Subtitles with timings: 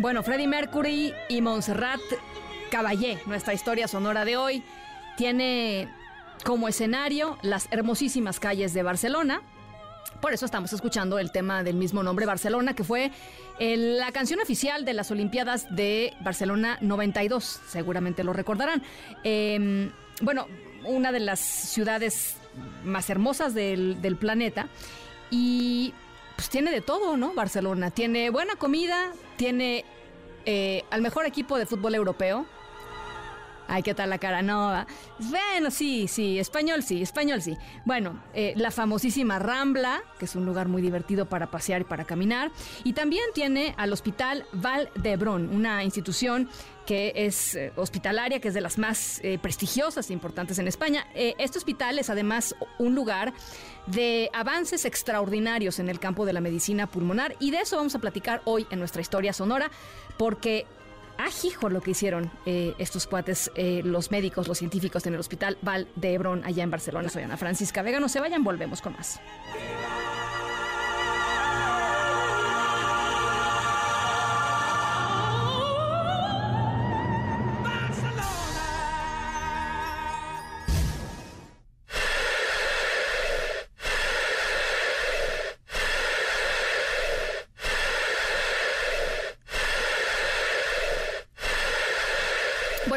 [0.00, 2.00] Bueno, Freddie Mercury y Montserrat
[2.70, 4.62] Caballé, nuestra historia sonora de hoy,
[5.16, 5.88] tiene
[6.44, 9.42] como escenario las hermosísimas calles de Barcelona.
[10.20, 13.10] Por eso estamos escuchando el tema del mismo nombre, Barcelona, que fue
[13.58, 17.60] la canción oficial de las Olimpiadas de Barcelona 92.
[17.66, 18.84] Seguramente lo recordarán.
[19.24, 19.90] Em,
[20.22, 20.46] bueno,
[20.84, 22.36] una de las ciudades
[22.84, 24.68] más hermosas del planeta.
[25.32, 25.92] Y
[26.38, 27.34] pues tiene de todo, ¿no?
[27.34, 27.90] Barcelona.
[27.90, 29.84] Tiene buena comida, tiene
[30.46, 32.46] eh, al mejor equipo de fútbol europeo.
[33.70, 34.40] Ay, ¿qué tal la cara?
[34.40, 34.86] No,
[35.18, 37.54] bueno, sí, sí, español sí, español sí.
[37.84, 42.04] Bueno, eh, la famosísima Rambla, que es un lugar muy divertido para pasear y para
[42.04, 42.50] caminar.
[42.82, 46.48] Y también tiene al Hospital Val d'Hebron, una institución
[46.86, 51.06] que es eh, hospitalaria, que es de las más eh, prestigiosas e importantes en España.
[51.14, 53.34] Este hospital es además un lugar
[53.84, 57.98] de avances extraordinarios en el campo de la medicina pulmonar y de eso vamos a
[57.98, 59.70] platicar hoy en nuestra historia sonora,
[60.16, 60.66] porque
[61.18, 66.14] ajijo lo que hicieron estos cuates, los médicos, los científicos en el Hospital Val de
[66.14, 67.08] Hebrón, allá en Barcelona.
[67.08, 68.00] Soy Ana Francisca Vega.
[68.00, 69.20] No se vayan, volvemos con más.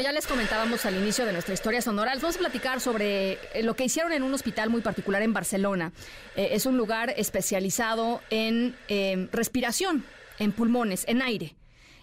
[0.00, 3.76] Les comentábamos al inicio de nuestra historia sonora, les vamos a platicar sobre eh, lo
[3.76, 5.92] que hicieron en un hospital muy particular en Barcelona.
[6.34, 10.04] Eh, es un lugar especializado en em, respiración,
[10.38, 11.54] en pulmones, en aire.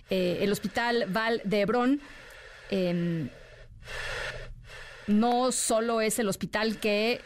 [0.09, 2.01] Eh, el Hospital Val de Hebrón
[2.69, 3.29] em,
[5.07, 7.21] no solo es el hospital que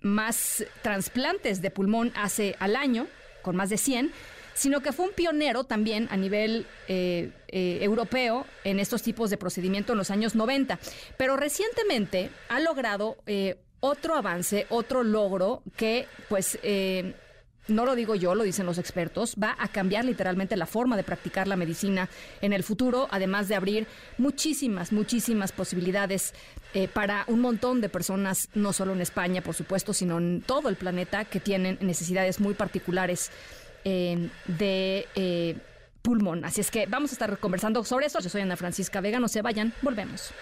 [0.00, 3.06] más trasplantes de pulmón hace al año,
[3.42, 4.12] con más de 100,
[4.54, 9.36] sino que fue un pionero también a nivel eh, eh, europeo en estos tipos de
[9.36, 10.78] procedimiento en los años 90.
[11.16, 16.58] Pero recientemente ha logrado eh, otro avance, otro logro que pues...
[17.68, 21.04] no lo digo yo, lo dicen los expertos, va a cambiar literalmente la forma de
[21.04, 22.08] practicar la medicina
[22.40, 23.86] en el futuro, además de abrir
[24.18, 26.34] muchísimas, muchísimas posibilidades
[26.92, 30.76] para un montón de personas, no solo en España, por supuesto, sino en todo el
[30.76, 33.30] planeta, que tienen necesidades muy particulares
[33.84, 35.56] de eh,
[36.02, 36.44] pulmón.
[36.44, 38.20] Así es que vamos a estar conversando sobre eso.
[38.20, 40.32] Yo soy Ana Francisca Vega, no se vayan, volvemos.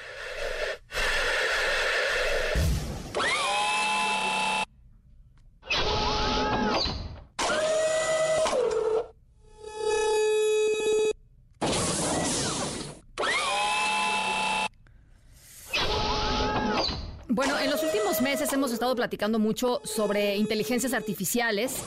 [17.32, 21.80] Bueno, en los últimos meses hemos estado platicando mucho sobre inteligencias artificiales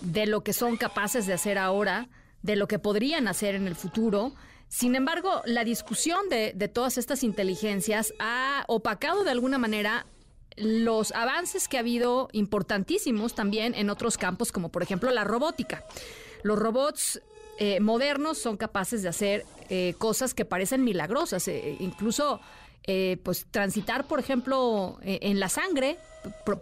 [0.00, 2.08] de lo que son capaces de hacer ahora,
[2.42, 4.32] de lo que podrían hacer en el futuro.
[4.68, 10.06] Sin embargo, la discusión de, todas estas inteligencias ha opacado de alguna manera
[10.56, 15.84] los avances que ha habido importantísimos también en otros campos, como por ejemplo la robótica.
[16.42, 17.20] Los robots
[17.58, 22.40] eh, modernos son capaces de hacer eh, cosas que parecen milagrosas, eh, incluso
[22.92, 25.96] eh, pues transitar, por ejemplo, eh, en la sangre,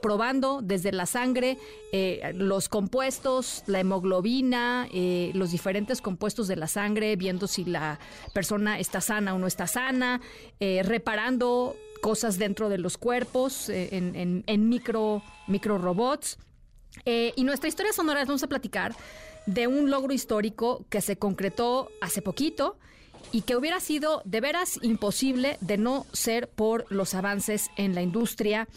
[0.02, 1.56] probando desde la sangre
[1.90, 4.86] eh, los compuestos, la hemoglobina,
[5.32, 7.98] los diferentes compuestos de la sangre, viendo si la
[8.34, 10.20] persona está sana o no está sana,
[10.60, 16.36] reparando cosas dentro de los cuerpos en, en, micro, micro robots.
[17.06, 18.94] y nuestra historia sonora vamos a platicar
[19.46, 22.76] de un logro histórico que se concretó hace poquito
[23.32, 28.02] y que hubiera sido de veras imposible de no ser por los avances en la
[28.02, 28.68] industria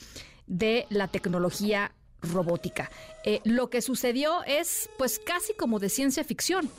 [0.47, 2.91] de la tecnología robótica.
[3.23, 6.69] Eh, lo que sucedió es pues casi como de ciencia ficción.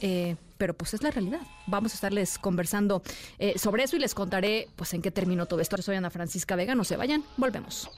[0.00, 1.40] eh, pero pues es la realidad.
[1.66, 3.02] Vamos a estarles conversando
[3.40, 5.76] eh, sobre eso y les contaré pues en qué terminó todo esto.
[5.82, 7.90] Soy Ana Francisca Vega, no se vayan, volvemos.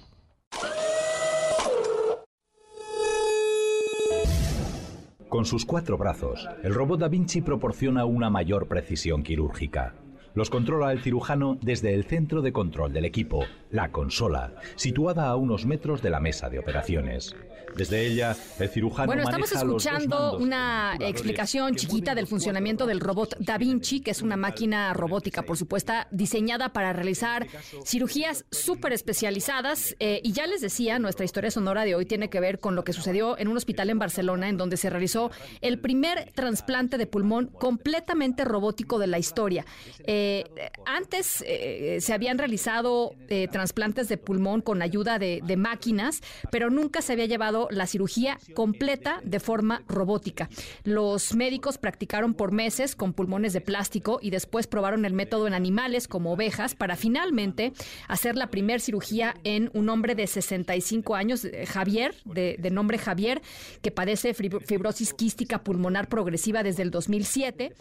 [5.35, 9.97] Con sus cuatro brazos, el robot Da Vinci proporciona una mayor precisión quirúrgica.
[10.33, 15.35] Los controla el cirujano desde el centro de control del equipo, la consola, situada a
[15.35, 17.35] unos metros de la mesa de operaciones.
[17.77, 23.59] Desde ella, el cirujano Bueno, estamos escuchando una explicación chiquita del funcionamiento del robot Da
[23.59, 27.47] Vinci, que es una máquina robótica, por supuesto, diseñada para realizar
[27.85, 29.97] cirugías súper especializadas.
[29.99, 32.85] Eh, y ya les decía, nuestra historia sonora de hoy tiene que ver con lo
[32.85, 35.31] que sucedió en un hospital en Barcelona, en donde se realizó
[35.61, 39.67] el primer trasplante de pulmón completamente robótico de la historia.
[40.07, 40.45] Eh,
[40.87, 43.15] antes eh, se habían realizado
[43.51, 48.39] trasplantes de pulmón con ayuda de, de máquinas, pero nunca se había llevado la cirugía
[48.55, 50.49] completa de forma robótica.
[50.85, 55.55] Los médicos practicaron por meses con pulmones de plástico y después probaron el método en
[55.55, 57.73] animales como ovejas para finalmente
[58.09, 63.43] hacer la primer cirugía en un hombre de 65 años, eh, Javier, de, nombre Javier,
[63.83, 67.73] que padece fibro- fibrosis quística pulmonar progresiva desde el 2007.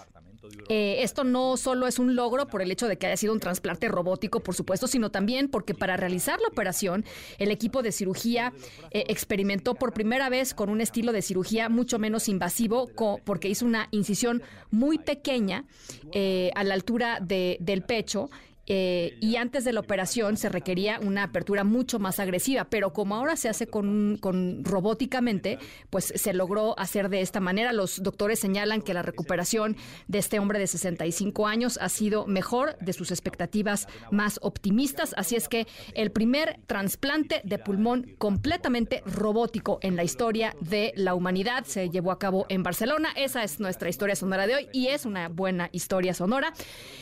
[0.69, 3.39] Eh, esto no solo es un logro por el hecho de que haya sido un
[3.39, 7.03] trasplante robótico, por supuesto, sino también porque para realizar la operación,
[7.38, 8.53] el equipo de cirugía
[8.91, 12.89] eh, experimentó por primera vez con un estilo de cirugía mucho menos invasivo,
[13.25, 14.41] porque hizo una incisión
[14.71, 15.65] muy pequeña
[16.13, 18.29] eh, a la altura de- del pecho.
[18.65, 23.15] Eh, y antes de la operación se requería una apertura mucho más agresiva, pero como
[23.15, 27.74] ahora se hace con, con robóticamente, pues se logró hacer de esta manera.
[27.74, 29.75] Los doctores señalan que la recuperación
[30.07, 35.36] de este hombre de 65 años ha sido mejor de sus expectativas más optimistas, así
[35.36, 41.65] es que el primer trasplante de pulmón completamente robótico en la historia de la humanidad
[41.65, 43.10] se llevó a cabo en Barcelona.
[43.15, 46.54] Esa es nuestra historia sonora de hoy y es una buena historia sonora.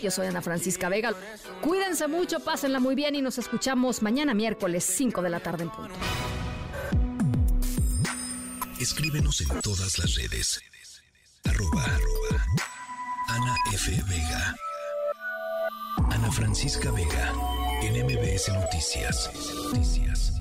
[0.02, 1.14] Yo soy Ana Francisca Vega.
[1.62, 5.70] Cuídense mucho, pásenla muy bien y nos escuchamos mañana miércoles 5 de la tarde en
[5.70, 5.94] punto.
[8.80, 10.60] Escríbenos en todas las redes.
[11.46, 12.46] Arroba, arroba
[13.28, 13.92] Ana F.
[14.10, 14.56] Vega.
[16.10, 17.34] Ana Francisca Vega.
[17.82, 19.30] En MBS Noticias.
[19.66, 20.41] Noticias.